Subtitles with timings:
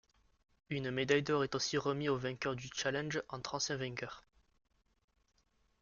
[0.71, 4.23] Une médaille d'or est aussi remis aux vainqueurs du challenge entre anciens vainqueurs.